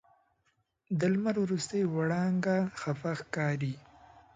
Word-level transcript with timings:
د 0.99 1.01
لمر 1.13 1.35
وروستۍ 1.43 1.83
وړانګه 1.95 2.57
خفه 2.79 3.11
ښکاري 3.19 3.75